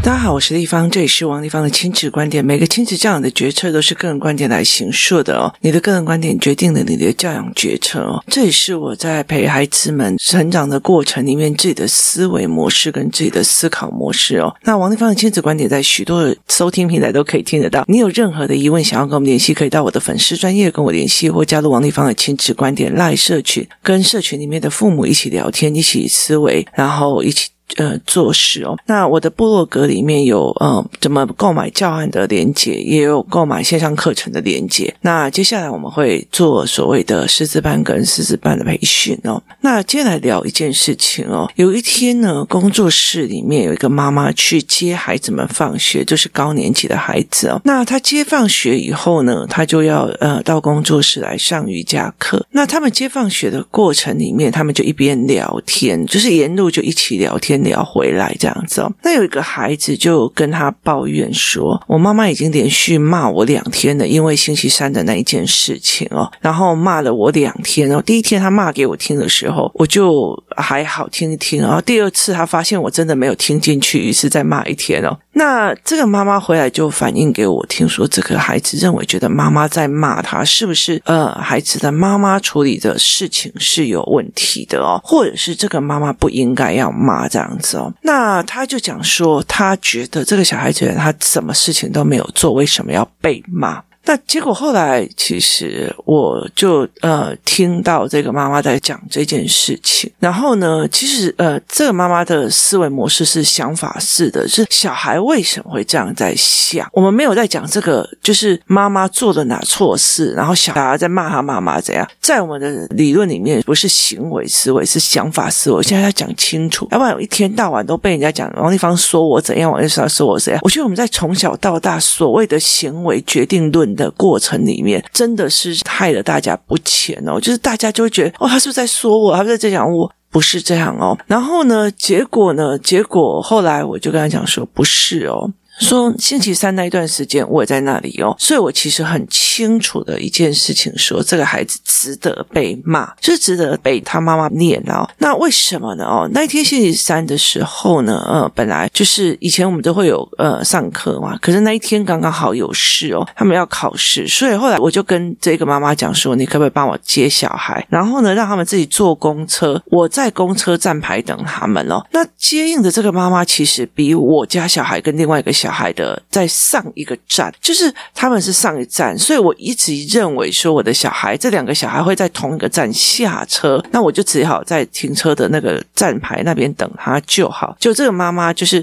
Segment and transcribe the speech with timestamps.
[0.00, 2.42] 大家好，我是丽芳，这里是王丽芳的亲子观点。
[2.42, 5.52] 每个亲子教养的决策都是个人观点来形塑的哦。
[5.60, 8.24] 你的个人观点决定了你的教养决策哦。
[8.26, 14.54] 这也是我在陪孩子们成长的过程里面自己的思维模式跟自己的思考模式哦。
[14.62, 17.84] 那王丽芳的亲子观点在许多的收听平台都可以听得到。
[17.86, 27.48] 你有任何的疑问想要跟我们联系，可以到我的粉丝专业跟我联系，或加入王丽芳的亲子观点赖社群，跟社群里面的父母一起聊天，一起思维，然后一起。
[27.76, 28.76] 呃，做事哦。
[28.86, 34.92] 那我的部落格里面有呃，怎么购买教案的连接，也有购买线上课程的连接。
[35.02, 39.40] 那接下来我们会做所谓的师资班跟师资班的培训哦。
[39.60, 41.48] 那接下来聊一件事情哦。
[41.56, 47.60] 有一天呢，工作室里面有一个妈妈去接孩子们放学，就是高年级的孩子哦。
[47.64, 52.44] 那她接放学以后呢，她就要呃到工作室来上瑜伽课。
[52.50, 57.57] 那他们接放学的过程里面，他们就一边聊天，就是沿路就一起聊天。
[57.62, 68.02] 你要回来这样子哦，那有一个孩子就跟他抱怨说：“我妈妈已经连续骂我两天了，因为星期三的那一件事情哦，然后骂了我两天然后。
[68.02, 75.16] 第一天他骂给我听的时候，我就还好听一听，然后第二次他发现我真的没有听进去，于是再骂一天哦。
[75.32, 87.48] 那这个妈妈回来就反映给我听说，这个孩子认为觉得妈妈在骂他，是不是呃孩子的妈妈处理的事情是有问题的哦，或者是这个妈妈不应该要骂这样。
[87.58, 93.82] 子哦，那他就讲说，他觉得这个小孩子他什么事情都没有做，为什么要被骂？
[94.08, 106.88] 那结果后来，其实我就呃听到这个妈妈在讲这件事情，然后呢，其实呃这个妈妈的思维模式是想法式的，是小孩为什么会这样在想？
[106.94, 112.08] 我们没有在讲这个，就是妈妈做了哪错事，然后小孩在骂他妈妈怎样？
[112.18, 115.82] 在我们的理论里面，不是行为思维，是想法思维。
[115.82, 120.62] 现在要讲清楚，要不然我一天到晚都被人家讲王丽芳说我怎样，王丽芳说我怎样。
[120.64, 127.38] 我觉得我们在从小到大所谓的行为决定论的过程里面，真的是害了大家不浅哦。
[127.38, 129.32] 就是大家就会觉得，哦，他是不是在说我？
[129.32, 130.10] 他是不是在讲我？
[130.30, 131.18] 不是这样哦。
[131.26, 132.78] 然后呢，结果呢？
[132.78, 135.50] 结果后来我就跟他讲说，不是哦。
[135.78, 145.08] 说星期三那一段时间我也在那里哦，所以我其实很清楚的一件事情说，这个孩子值得被骂，就是值得被他妈妈念哦。
[145.18, 146.04] 那为什么呢？
[146.04, 162.04] 哦，那一天星期三的时候呢，呃，本来就是以前我们都会有呃上课嘛，可是那一天刚刚好有事哦，他们要考试，所以后来我就跟这个妈妈讲说，你可不可以帮我接小孩，然后呢，让他们自己坐公车，我在公车站牌等他们哦。
[162.12, 177.76] 那接应的这个妈妈其实比我家小孩跟另外一个小孩小孩的在上一个站，就是他们是上一站，所以我一直认为说我的小孩这两个小孩会在同一个站下车，那我就只好在停车的那个站牌那边等他就好。
[177.78, 178.82] 就这个妈妈就是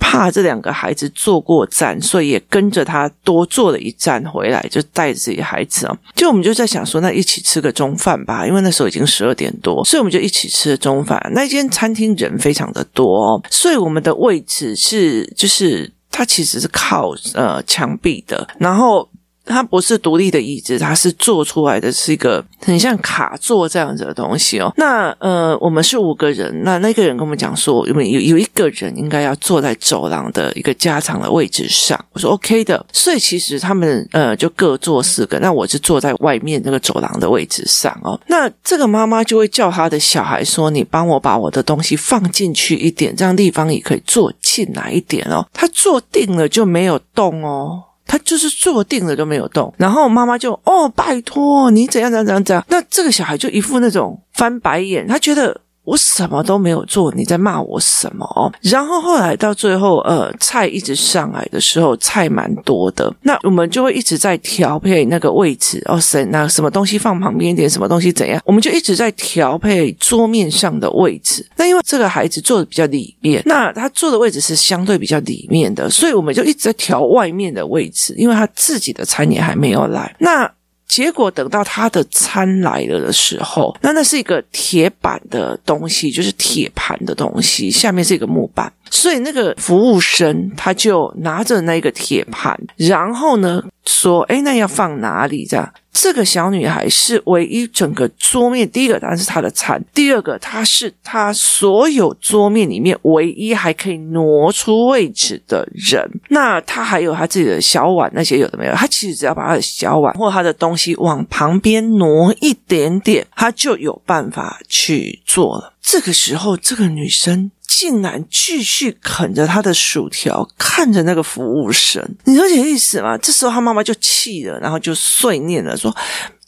[0.00, 5.96] 怕这两个孩子坐过站，所以也跟着他多坐了一站回来，就带着自己孩子啊。
[6.16, 11.24] 就我们就在想说，那一起吃个中饭吧，因为那时候已经十二点多，所以我们就一起吃了中饭。
[11.32, 15.94] 那间餐厅人非常的多，所以我们的位置是就是。
[16.16, 19.06] 它其实是靠呃墙壁的，然后。
[19.46, 24.72] 它不是独立的椅子，它是做出来的是一个很像卡座这样子的东西哦。
[24.76, 31.98] 那呃，我们是五个人，那那个人跟我们讲说，有有有一个人应该要坐在走廊的一个加长的位置上。
[32.12, 38.20] 我说 OK 的，所以其实他们呃就各坐四个，那我是坐在外面那个走廊的位置上哦。
[38.26, 47.82] 那这个妈妈就会叫他的小孩说：“你帮我把我的东西放进去一点，这样地方也可以坐进来一点哦。”他坐定了就没有动哦。
[48.06, 55.60] 他就是坐定了都没有动，然后妈妈就哦，拜托你怎样怎样怎样怎样，那这个小孩就一副那种翻白眼，他觉得。
[55.86, 58.52] 我什么都没有做，你在骂我什么？
[58.60, 71.46] 然后后来到最后，呃，菜一直上来的时候，菜蛮多的，那我们就会一直在调配那个位置哦，谁那什么东西放旁边一点，什么东西怎样，我们就一直在调配桌面上的位置。
[71.56, 80.16] 那因为这个孩子坐的比较里面，那他坐的位置是相对比较里面的，所以我们就一直在调外面的位置，因为他自己的餐也还没有来。
[80.18, 80.50] 那
[80.86, 95.72] 结果等到他的餐来了的时候，那那是一个铁板的东西，就是铁盘的东西，下面是一个木板，所以那个服务生他就拿着那个铁盘，然后呢说：“哎，那要放哪里？”这样。
[95.98, 106.06] 这个小女孩是唯一整个桌面，第一个当然是她的餐，第二个她是她所有桌面里面唯一还可以挪出位置的人。
[106.28, 115.72] 那她还有她自己的小碗，那些有的没有，她其实只要把她的小碗或她的东西往旁边挪一点点，她就有办法去做了。
[115.80, 123.16] 这个时候，这个女生竟然继续啃着他的薯条，看着那个服务生，你了解意思吗？
[123.18, 125.94] 这时候他妈妈就气了，然后就碎念了，说：“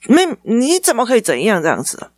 [0.09, 2.11] 妹，你怎么可以怎样这样子？”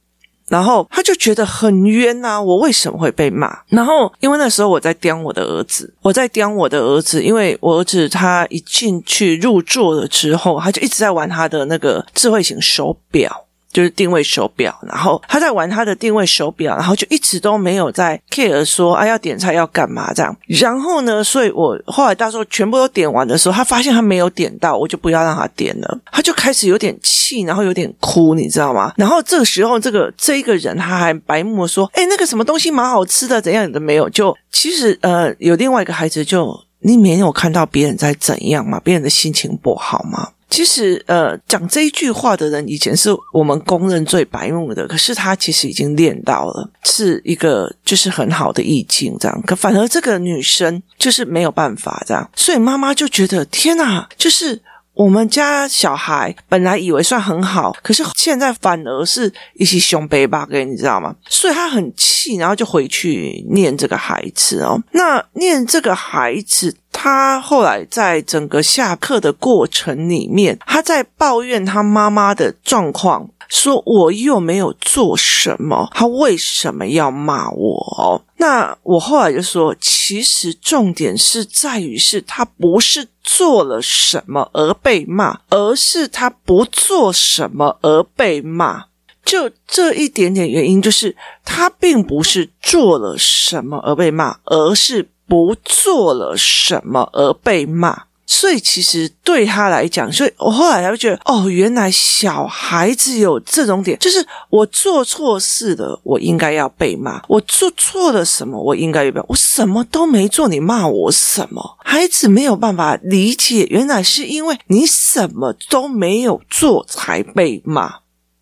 [0.51, 3.57] 然后他就觉得很冤呐、啊，我为什么会被骂？
[3.69, 13.47] 然后因为那时候我在刁我的儿子，我在刁我的儿子，因为我儿子他一进去入座了之后，他就一直在玩他的那个智慧型手表。
[13.73, 20.37] 就是定位手表，然后他在玩他的定位手表，然后就一直都没有在 care 说啊要点菜要干嘛这样。
[20.47, 25.99] 然后呢，所以我后来到时候全部都点完的时候，他发现他没有点到，我就不要让他点了。
[26.11, 28.93] 他就开始有点气，然后有点哭，你知道吗？
[28.97, 38.81] 然后这个时候，这个这一个人他还白目说：“哎，那个什么东西蛮好吃的，怎样的没有？”就其实呃，有另外一个孩子，就你没有看到别人在怎样吗？
[38.83, 40.31] 别人的心情不好吗？
[40.49, 49.43] 其实，呃，讲这一句话的人以前是我们公认最白目的，可是他其实已经练到了，是一个就是很好的意境，这样。
[49.47, 54.61] 可反而这个女生就是没有办法这样，所以妈妈就觉得天哪，就是。
[54.95, 61.15] 我们家小孩本来以为算很好，可是现在反而是一些凶背吧，给你知道吗？
[61.29, 64.79] 所以他很气，然后就回去念这个孩子哦。
[64.93, 73.27] 那念这个孩子，他后来在整个下课的过程里面，他在抱怨他妈妈的状况。
[73.49, 78.23] 说我又没有做什么，他为什么要骂我？
[78.37, 88.85] 那我后来就说，其实重点是在于是他不是做了什么而被骂，而是他不做什么而被骂。
[89.25, 98.03] 就这一点点原因，就是他并不是做了什么而被骂，而是不做了什么而被骂。
[98.33, 111.77] 所以其实对他来讲，所以我后来才会觉得，哦，原来小孩子有这种点，就是我做错事了，我应该要被骂；我做错了什么，我应该要被，我什么都没做，你骂我什么？
[111.85, 117.95] 孩子没有办法理解，原来是因为你什么都没有做才被骂。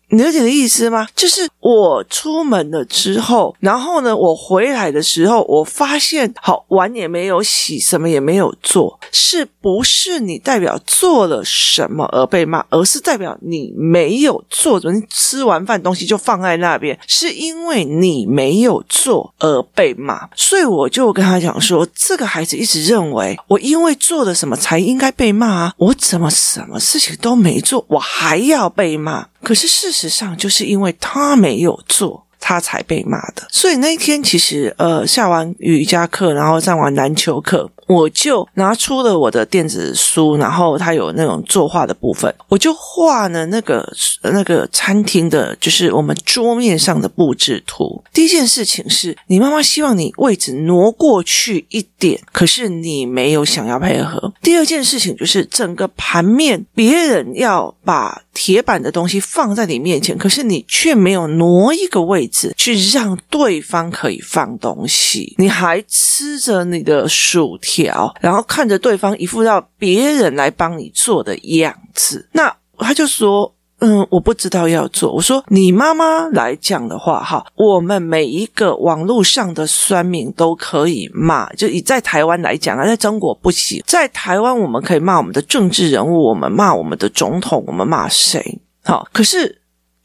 [0.09, 1.07] 你了解的意思吗？
[1.15, 14.79] 就是我出门了之后，然后呢，我回来的时候，我发现好碗也没有洗，什么也没有做，是不是你代表做了什么而被骂，而是代表你没有做？
[14.79, 20.27] 你吃完饭东西就放在那边，是因为你没有做而被骂。
[20.35, 29.27] 所以我就跟他讲说，这个孩子一直认为我因为做了什么才应该被骂啊，我怎么什么事情都没做，我还要被骂？
[29.43, 33.47] 可是事实上，就是因为他没有做，他才被骂的。
[33.49, 37.69] 所以那一天，其实呃，下完瑜伽课，然后上完篮球课。
[37.89, 43.91] 我就拿出了我的电子书，然后它有那种作画的部分，我就画了那个
[44.21, 48.03] 那个餐厅的，就是我们桌面上的布置图。
[48.13, 54.31] 第一件事情是你妈妈希望你位置挪过去一点，可是你没有想要配合。
[54.39, 67.78] 第二件事情就是整个盘面，别人要把铁板的东西放在你面前，可是你却没有挪一个位置去让对方可以放东西，你还吃着你的薯条。
[68.21, 83.83] 然后看着对方一副要别人来帮你做的样子，那他就说：“嗯，我不知道要做。”我说：“你妈妈来讲的话，哈，我们每一个网络上的酸民都可以骂，就以在台湾来讲啊，在中国不行。
[83.85, 88.59] 在台湾，我们可以骂我们的政治人物，我们骂我们的总统，我们骂谁？
[88.83, 89.57] 好，可是。”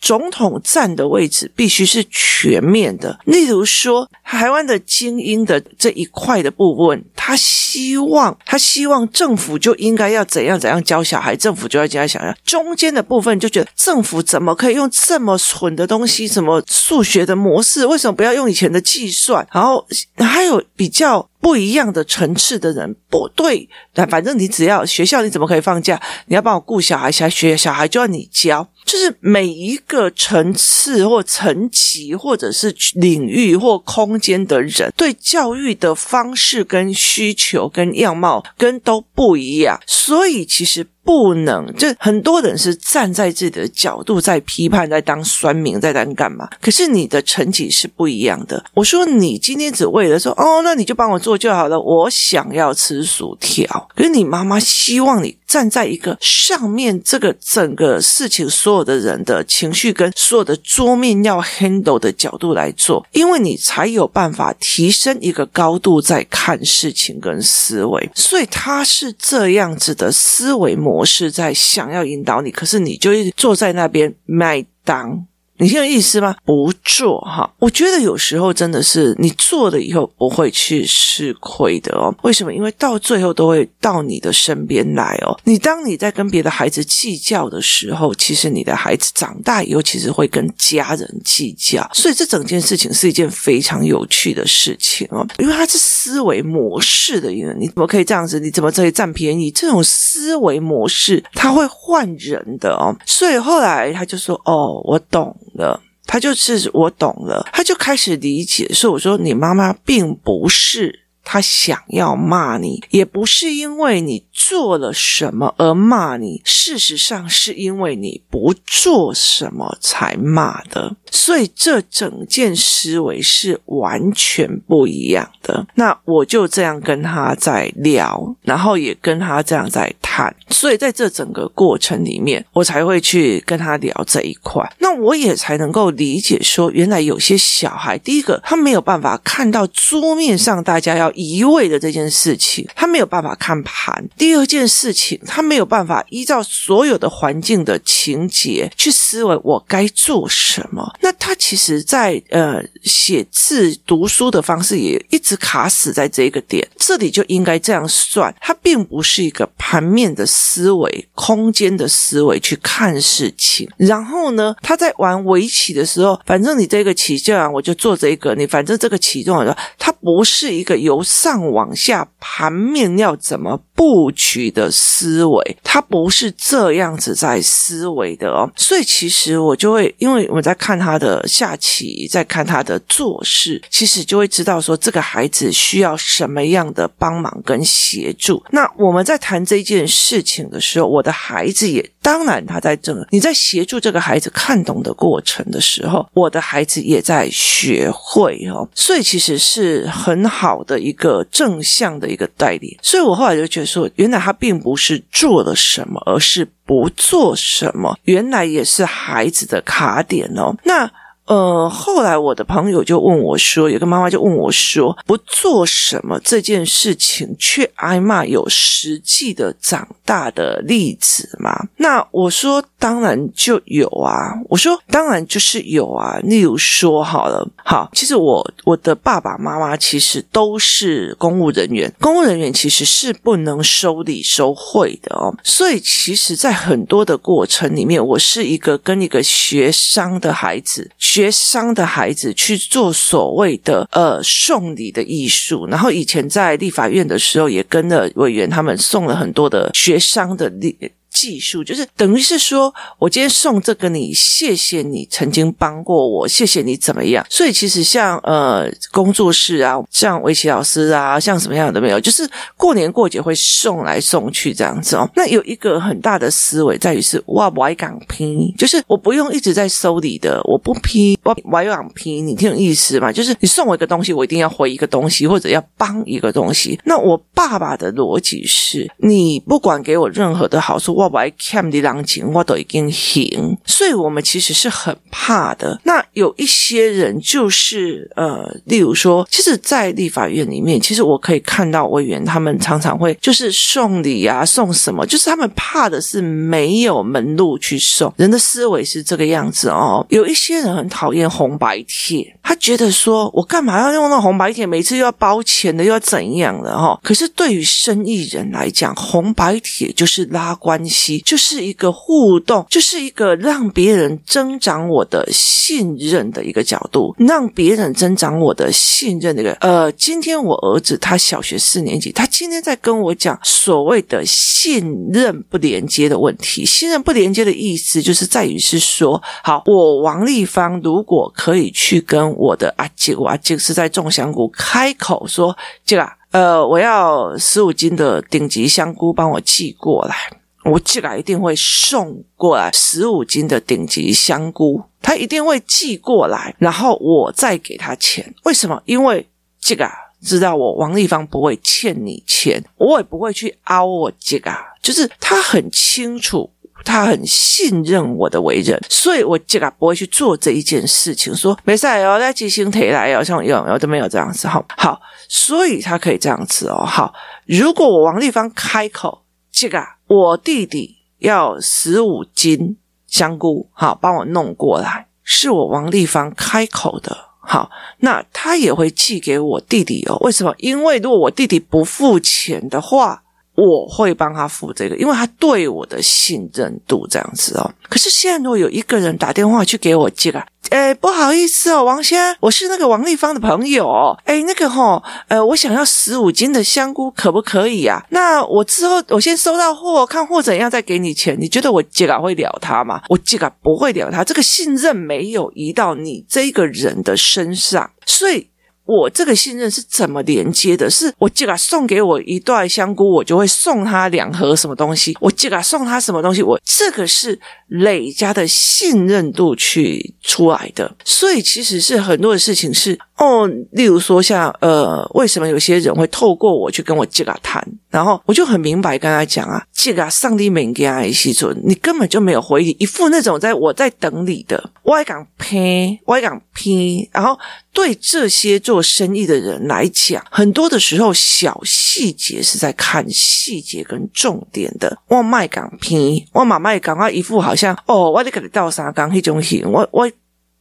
[0.05, 12.37] 总统站的位置必须是全面的，例如说台湾的精英的这一块的部分，他希望他希望政府就应该要怎样怎样教小孩，政府就要教小孩。
[12.45, 19.49] 中间的部分就觉得政府怎么可以用这么蠢的东西，什么数学的模式，为什么不要用以前的计算？
[19.51, 19.87] 然后
[20.19, 21.27] 还有比较。
[21.45, 26.01] 不一样的层次的人，不对，但反正你只要学校，你怎么可以放假？
[26.25, 40.87] 你要帮我顾小孩，小孩学小孩就要你教，就是每一个层次或层级，或者是领域或空间的人，对教育的方式跟需求跟样貌跟都不一样，所以其实。
[41.05, 46.49] 不能，就很多人是站在自己的角度在批判，在当酸民，在当干嘛？
[46.63, 48.65] 可是你的成绩是不一样的。
[48.73, 51.79] 我说你今天只为了说，哦，那你就帮我做就好了。
[51.79, 68.11] 我想要吃薯条，可是你妈妈希望你站在一个上面，这个整个事情所有的人的情绪跟所有的桌面要 handle 的角度来做，因为你才有办法提升一个高度在看事情跟思维。
[68.15, 70.94] 所以他是这样子的思维模。
[70.95, 76.35] 模式在想要引导你，可是你就一直坐在那边麦当你听有意思吗？
[76.45, 82.13] 不做哈，我觉得有时候真的是你做了以后不会去吃亏的哦。
[82.23, 82.53] 为什么？
[82.53, 85.39] 因为到最后都会到你的身边来哦。
[85.45, 91.89] 你当你在跟别的孩子计较的时候，其实你的孩子长大以后其实会跟家人计较。
[91.95, 98.41] 所以这整件事情是一件非常有趣的事情哦，因为它是思维模式的一个，你怎么可以这样子？
[98.41, 99.53] 你怎么可以占便宜？
[99.53, 102.95] 这种思维模式它会换人的哦。
[103.07, 108.67] 所以后来他就说：“哦，我懂。”了，他就是我懂了，他就开始理解。
[108.69, 120.97] 所以我说，你妈妈并不是他想要骂你，也不是因为你做了什么而骂你，事实上是因为你不做什么才骂的。
[121.11, 125.67] 所以这整件思维是完全不一样的。
[125.77, 130.35] 那我就这样跟他在聊，然后也跟他这样在谈。
[130.51, 134.69] 所以在这整个过程里面，我才会去跟他聊这一块。
[134.81, 144.07] 那我也才能够理解说，原来有些小孩，第一个他没有办法看到桌面上大家要移位的这件事情，他没有办法看盘。
[144.17, 150.95] 第二件事情，他没有办法依照所有的环境的情节去思维我该做什么。
[151.01, 158.35] 那他其实在，在呃写字读书的方式也一直卡死在这个点，这里就应该这样算。
[158.41, 163.71] 他并不是一个盘面的思维、空间的思维去看事情。
[163.77, 168.35] 然后呢，他在玩围棋的时候，反正你这个棋这样，我就做这个。
[168.35, 178.51] 你反正这个棋这样，他不是一个由上往下盘面要怎么布局的思维，他不是这样子在思维的哦。
[178.57, 180.95] 所以其实我就会，因为我在看他。
[180.95, 188.41] 的下棋，在看他的做事，其实就会知道说这个孩子需要什么样的帮忙跟协助。
[188.53, 198.69] 那我们在谈这件事情的时候，我的孩子也当然他在这，你在协助这个孩子看懂的过程的时候，我的孩子也在学会哦。
[198.75, 202.77] 所以其实是很好的一个正向的一个带领。
[202.83, 206.47] 所以我后来就觉得说，原来他并不是做了什么，而是。
[206.67, 210.57] 不做什么，原来也是孩子的卡点哦。
[210.65, 210.91] 那。
[211.27, 221.67] 呃，后来我的朋友就问我说，有个妈妈就问我说，不做什么这件事情却挨骂，有实际的长大的例子吗？
[221.79, 226.19] 那我说当然就有啊，我说当然就是有啊。
[226.25, 235.35] 例如说好了，好，其实我我的爸爸妈妈其实都是公务人员，公务人员其实是不能收礼收贿的哦。
[235.43, 240.91] 所以其实，在很多的过程里面，我是一个跟一个学商的孩子。
[241.15, 250.77] 学商的孩子去做所谓的呃送礼的艺术，然后以前在立法院的时候，也跟了委员他们送了很多的学商的礼。
[251.15, 257.25] 技术就是等于是说，我今天送这个你，谢谢你曾经帮过我，谢谢你怎么样？
[257.31, 265.09] 所以其实像呃工作室啊，像围棋老师啊，像什么样的都没有，就是过年过节会送来送去这样子哦。
[265.15, 273.13] 那有一个很大的思维在于是，我不爱讲批，就是我不用一直在收礼的，我不批，我我爱讲批，你听懂意思吗？
[273.13, 276.77] 就是你送我一个东西，我一定要回一个东西，或者要帮一个东西。
[276.85, 281.04] 那我爸爸的逻辑是，你不管给我任何的好处，我。
[281.09, 285.81] 我爱看的人情，我都已经行，所以我们其实是很怕的。
[285.85, 298.13] 那有一些人就是呃，例如说，其实，在立法院里面，其实我可以看到委员他们常常会就是送礼啊，送什么，就是他们怕的是没有门路去送。
[298.17, 300.05] 人的思维是这个样子哦。
[300.09, 306.99] 有一些人很讨厌红白帖，他觉得说我干嘛要用那红白帖，每次又要包钱的，又要怎样的哈？
[307.03, 310.94] 可是对于生意人来讲，红白帖就是拉关系。
[311.25, 319.53] 就是一个互动，就是一个让别人增长我的信任的一个角度，让别人增长我的信任的一个。
[319.61, 326.65] 呃，今天我儿子他小学四年级，他今天在跟我讲所谓的信任不连接的问题。
[326.65, 340.15] 信任不连接的意思就是在于是说，好，我王丽芳如果可以去跟我的阿姐，我阿姐是在种香菇，开口说这个，呃，我要十五斤的顶级香菇，帮我寄过来。
[340.65, 348.35] 我寄来一定会送过来十五斤的顶级香菇，他一定会寄过来，然后我再给他钱。
[348.45, 348.83] 为什么？
[348.87, 349.29] 因为
[349.61, 349.87] 这个
[350.23, 354.51] 知道我王立芳不会欠你钱，我也不会去凹我这个，
[354.83, 356.51] 就是他很清楚，
[356.83, 361.35] 他很信任我的为人，所以我这个不会去做这一件事情。
[361.35, 367.13] 说没事哦，在即兴提来哦，像有有都没有这样子，好，好，所以他可以这样子哦，好。
[367.45, 369.21] 如果我王立芳开口。
[369.57, 375.07] 这个我弟弟要十五斤香菇，好，帮我弄过来。
[375.23, 380.17] 是我王立芳开口的，好，那他也会寄给我弟弟哦。
[380.23, 380.53] 为什么？
[380.59, 383.23] 因为如果我弟弟不付钱的话。
[383.55, 387.71] 我会帮他付这个，因为他对我的信任度这样子哦。
[387.89, 398.05] 可是现在如果有一个人打电话去给我寄啊，哎，不好意思哦，王先生，我是那个王丽芳的朋友哦，哎，那个齁，呃，我想要十五斤的香菇，可不可以啊？
[398.11, 401.37] 那我之后我先收到货，看货怎样再给你钱。
[401.39, 403.03] 你觉得我寄啊会了他吗？
[403.09, 408.49] 我寄啊不会了他，这个信任没有移到你这个人的身上，所以。
[408.87, 410.91] 我这个信任是怎么连接的？
[410.91, 415.17] 是我这个送给我一段香菇，我就会送他两盒什么东西。
[415.21, 417.39] 我这个送他什么东西，我这个是
[417.69, 420.95] 累加的信任度去出来的。
[421.05, 437.39] 所以其实是很多的事情是哦，例如说像呃，为什么有些人会透过我去跟我这个谈，然后我就很明白跟他讲啊，这个上帝没给他一些准，你根本就没有回礼，一副那种在我在等你的，我还敢拼，我还敢拼，然后。
[437.75, 444.97] 对这些做生意的人来讲，很多的时候小细节是在看细节跟重点的。
[445.09, 450.09] 我卖港片，我买卖港，我一副好像哦，我得给你倒沙缸那种型，我我。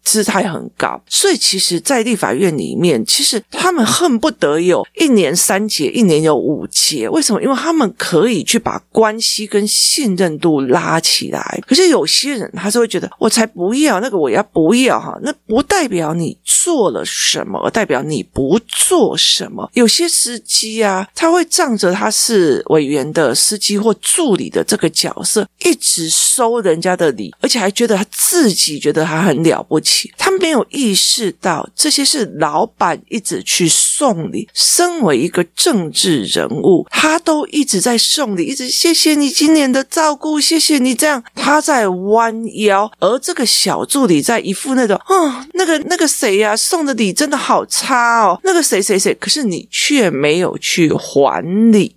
[0.04, 7.08] 姿态很高，所以其实，在立法院里面，其实他们恨不得有一年三节，一年有五节。
[7.10, 7.42] 为什么？
[7.42, 11.62] 因为他们可以去把关系跟信任度拉起来。
[11.66, 15.18] 可是有些人，他是会觉得，我才不要那个，我要不要哈？
[15.24, 19.70] 那不代表你做了什么，代表你不做什么。
[19.74, 29.93] 有些司机啊，他会仗着他是委员的司机或助理的这个角色，一直收人家的礼，而且还觉得他自己觉得他很了不起。
[30.18, 34.48] 他没有意识到这些是老板一直去送礼。
[34.54, 41.24] 身为一个政治人物，他都一直在送礼，一直谢谢你今年的照顾，谢谢你这样。
[41.36, 51.96] 他在弯腰，而这个小助理在一副那种，哦，那个那个谁呀，送的礼真的好差哦，那个谁谁谁，可是你却没有去还礼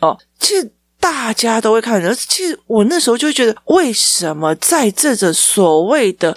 [0.00, 6.36] 哦，其实大家都会看，而其实我那时候就觉得，为什么在这个所谓的。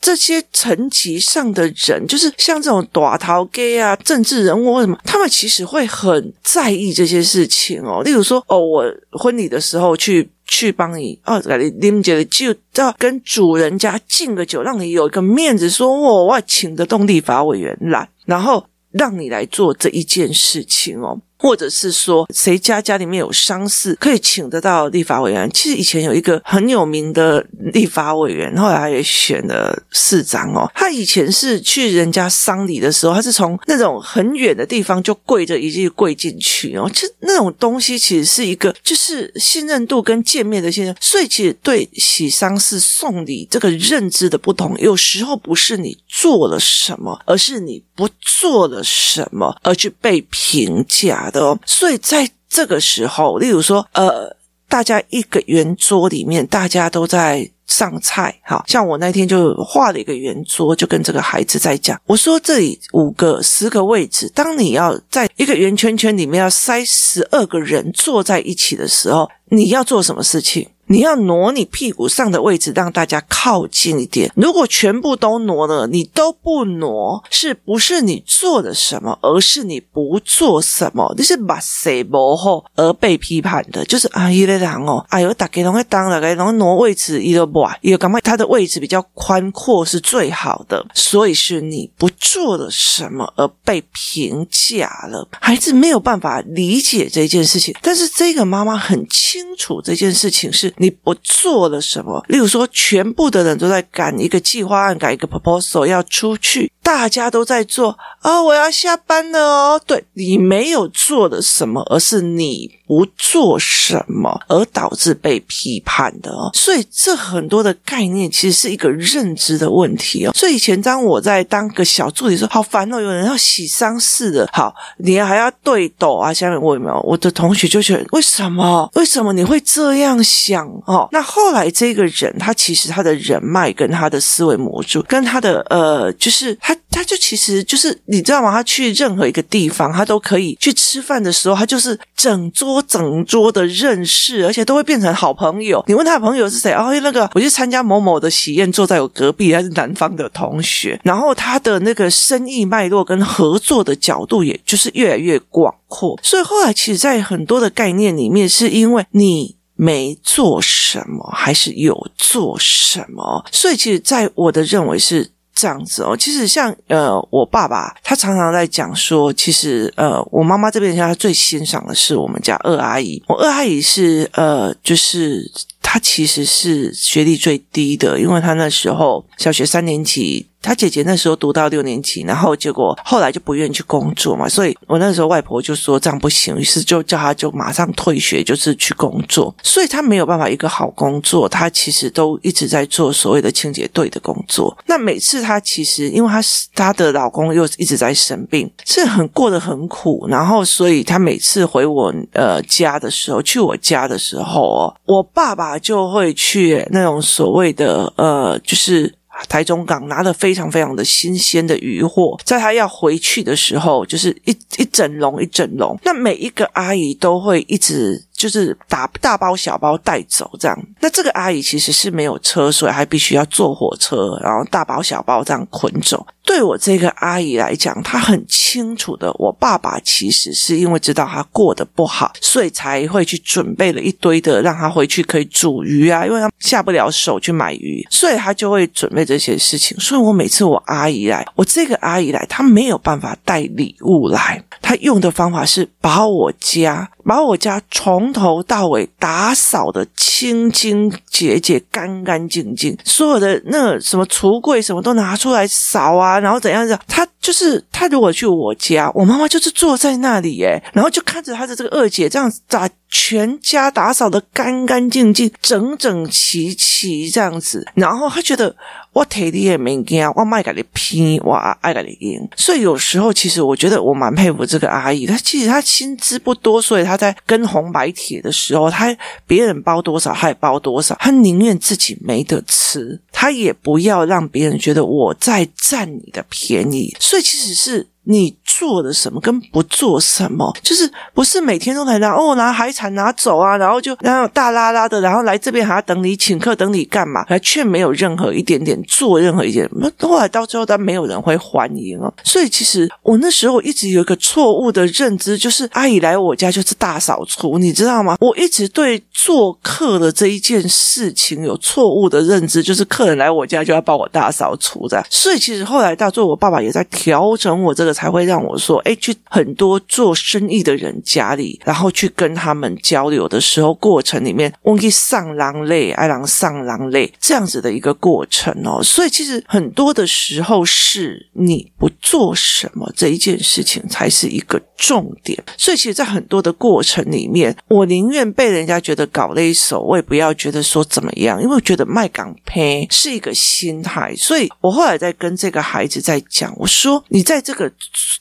[0.00, 8.02] 这些层级上的人，就是像这种大头家啊、政治人物或什么，他们其实会很在意这些事情哦。
[8.02, 21.20] 例如说，哦，我婚礼的时候去去帮你哦，给你拎着就要跟主人家敬个酒，让你有一个面子说，说哦，我请得动立法委员来，然后让你来做这一件事情哦。
[21.40, 25.48] 或者是说，谁家家里面有丧事，可以请得到立法委员。
[25.54, 30.70] 其实以前有一个很有名的立法委员，后来他也选了市长哦。
[30.74, 36.90] 他以前是去人家丧礼的时候，他是从那种很远的地方就跪着一句跪进去哦。
[36.92, 40.94] 其实那种东西其实是一个就是信任度跟见面的信任。
[41.00, 51.29] 所以其实对喜丧事送礼这个认知的不同，有时候不是你做了什么，而是你不做了什么而去被评价。
[51.30, 54.36] 的哦，所以在这个时候，例如说，呃，
[54.68, 70.68] 大家一个圆桌里面，大家都在上菜，哈像我那天就画了一个圆桌，就跟这个孩子在讲，我说这里五个、十个位置，当你要在一个圆圈圈里面要塞十二个人坐在一起的时候，你要做什么事情？
[70.90, 74.28] 你要挪你屁股上的位置，让大家靠近一点。
[74.34, 81.14] 如果全部都挪了，你都不挪，是不是你做了什么，而是你不做什么？
[81.16, 83.84] 你是把谁磨后而被批判的？
[83.84, 95.28] 就是啊，一个人哦，哎呦，大家拢会当了，然后挪位置，一个不，一个感觉他的位置比较宽阔是最好的，所以是你不做了什么而被评价了。
[95.40, 100.74] 孩子没有办法理解这件事情，但是这个妈妈很清楚这件事情是。
[100.80, 102.24] 你不做了什么？
[102.28, 109.80] 例如说，全部的人都在赶一个计划案，赶一个 proposal 要出去，大家都在做啊、我要下班了哦。
[109.86, 116.50] 对，你没有做了什么，而是你不做什么而导致被批判的哦。
[116.54, 120.32] 所以，这很多的概念其实是一个认知的问题哦。
[120.34, 126.32] 所以以前当我在当个小助理说，好烦哦，有人要洗丧事的，好，你还要对斗啊？
[126.32, 126.98] 下面我有没有？
[127.00, 128.90] 我的同学就觉得，为什么？
[128.94, 130.69] 为什么你会这样想？
[130.86, 138.50] 哦，那后来这个人，他其实他的人脉跟他的思维模组，跟他的呃，就是他，他就其实就是你知道吗？
[138.50, 145.82] 他去任何一个地方，他都可以去吃饭的时候，他就是整桌整桌的认识，而且都会变成好朋友。
[145.86, 146.72] 你问他的朋友是谁？
[146.72, 151.00] 哦，那个我去参加某某的喜宴，坐在我隔壁，他是南方的同学。
[151.04, 156.18] 然后他的那个生意脉络跟合作的角度，也就是越来越广阔。
[156.22, 159.59] 所以后来其实，在很多的概念里面，是因为你。
[159.80, 163.44] 没做什么，还是有做什么？
[163.50, 165.30] 所以，其实，在我的认为是。
[165.52, 173.22] 这样子哦，其实像呃，我爸爸他常常在讲说，其实呃，我妈妈这边他最欣赏的是我们家二阿姨。
[173.28, 175.50] 我二阿姨是呃，就是
[175.82, 180.46] 她其实是学历最低的，因为她那时候小学三年级。
[180.62, 189.54] 他姐姐那时候读到六年级，然后结果后来就不愿意去工作嘛，所以我那时候外婆就说这样不行，于是就叫他就马上退学，就是去工作。
[189.62, 194.76] 所以他没有办法一个好工作，他其实都一直在做所谓的清洁队的工作。
[194.86, 196.40] 那每次他其实因为他
[196.74, 209.14] 他的老公又一直在生病，是很过得很苦，然后所以他每次回我呃家的时候，去我家的时候哦，我爸爸就会去那种所谓的呃就是。
[209.48, 218.24] 台中港拿了非常非常的新鲜的鱼货，在他要回去的时候，就是一一整笼一整笼，那每一个阿姨都会一直。
[218.40, 226.26] 就是打大包小包带走这样，那这个阿姨其实是没有车，所以还必须要坐火车，然后大包小包这样捆走。
[226.50, 239.96] 对我这个阿姨来讲，她很清楚的，我爸爸其实是因为知道她过得不好，所以才会去准备了一堆的，让她回去可以煮鱼啊，因为她下不了手去买鱼，所以她就会准备这些事情。
[240.00, 247.08] 所以我每次我阿姨来，我这个阿姨来，她没有办法带礼物来，她用的方法是把我家。
[247.22, 256.98] 把我家从头到尾打扫的清清洁洁、干干净净，所有的那什么橱柜什么都拿出来扫啊，然后怎样子？
[257.06, 268.74] 他就是他如果去我家，我妈妈就是坐在那里耶，然后就看着他的这个二姐这样子把全家打扫的干干净净、整整齐齐这样子，然后他觉得。
[269.12, 272.48] 我体力也没给啊，我卖给你拼，我爱给你赢。
[272.56, 275.26] 所以有时候，其实我觉得我蛮佩服这个阿姨。
[275.26, 279.12] 她其实她薪资不多，所以她在跟红白帖的时候，她
[279.48, 281.16] 别人包多少，她也包多少。
[281.18, 287.16] 她宁愿自己没得吃，他也不要让别人觉得我在占你的便宜。
[287.18, 288.06] 所以其实是。
[288.30, 297.44] 你做了什么跟不做什么，就是不是每天都来拿哦，拿海产拿走啊，然后就然后大拉拉的，然后来这边还要等你请客，等你干嘛？
[297.46, 299.86] 还却没有任何一点点做任何一点，
[300.20, 302.32] 后来到最后，他没有人会欢迎哦。
[302.42, 308.36] 所以其实我那时候一直有一个错误的认知，就是阿姨来我家就是大扫除，你知道吗？
[308.40, 315.22] 我一直对做客的这一件事情有错误的认知，就是客人来我家就要帮我大扫除的。
[315.28, 318.14] 所以其实后来到最后，我爸爸也在调整我这个。
[318.20, 329.02] 才会让我我说，哎，去很多做生意的人家里，然后去跟他们交流的时候，过程里面，忘记上狼泪，爱狼上狼泪这样子的一个过程哦。
[329.02, 335.60] 所以其实很多的时候是你不做什么这一件事情才是一个重点。
[335.76, 344.32] 所以其实，在很多的过程里面，我宁愿被人家觉得搞了一手，我也不要觉得说怎么样，因为我觉得卖港胚是一个心态。
[344.36, 347.90] 所以我后来在跟这个孩子在讲，我说你在这个。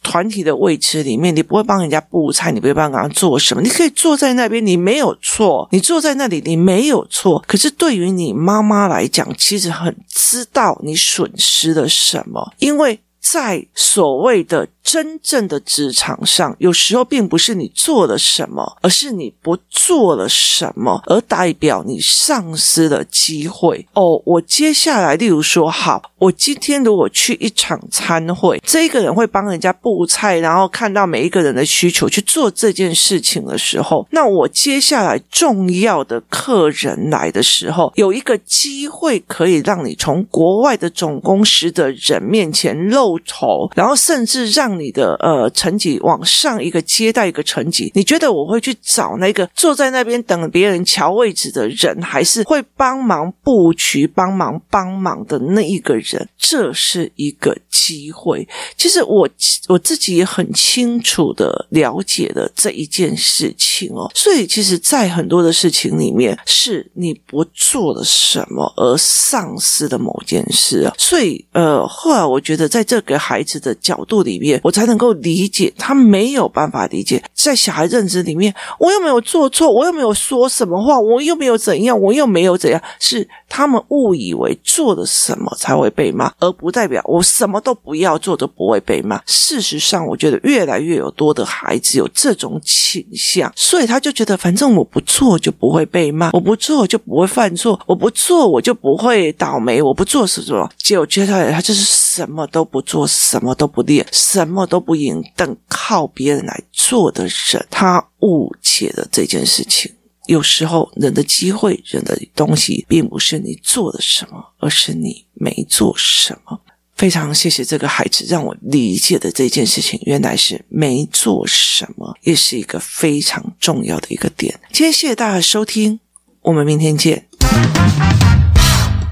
[0.02, 7.41] 团团体的位置里面，你不会帮人家布菜，你不会帮人家做什么，你可以坐在那边，你没有错，你坐在那里，你没有错。
[7.47, 14.67] 可是对于你妈妈来讲，其实很知道你损失了什么，因为在所谓的。
[14.91, 23.86] 真正的职场上，有时候并不是你做了什么，而是你不做了什么，而代表你丧失了机会。
[23.93, 44.79] 哦，我接下来，例如说，好，我今天如果去一场餐会，这一个人会帮人家布菜，然后看到每一个人的需求去做这件事情的时候，那我接下来重要的客人来的时候，有一个机会可以让你从国外的总公司的人面前露头，然后甚至让。
[44.80, 56.28] 你的呃层级往上一个接待一个层级，你觉得我会去找那个坐在那边等别人瞧位置的人，还是会帮忙布局、帮忙帮忙的那一个人？
[56.38, 58.48] 这是一个机会。
[58.78, 59.28] 其实我
[59.68, 64.10] 我自己也很清楚的了解了这一件事情哦。
[64.15, 70.94] 所以，其实，在很多的事情里面，是你不做了什么而丧失的某件事啊。
[70.98, 89.22] 所以，呃，后来我觉得，在这个孩子的角度里面，我才能够理解，他没有办法理解，在小孩认知里面，我又没有做错，我又没有说什么话，我又没有怎样，我又没有怎样，是他们误以为做了什么才会被骂，而不代表我什么都不要做都不会被骂。
[89.26, 100.69] 事实上，我觉得越来越有多的孩子有这种倾向，所以他就觉得，反正我不做就不会被骂，我不做就不会犯错，我不做我就不会倒霉，我不做是什么？
[100.78, 101.84] 结果接下来他就是
[102.19, 104.60] 什么都不做，什么都不练，什么。
[104.69, 109.91] 都不赢等靠别人来做的人，他误解了这件事情。
[110.27, 116.60] 有时候人的机会、人的东西，并不是你做了什么，而是你没做什么。
[116.95, 124.60] 非常谢谢这个孩子，让我理解的这件事情，原来是没做什么，也是一个非常重要的一个点。
[124.71, 125.99] 今天谢谢大家收听，
[126.41, 127.27] 我们明天见。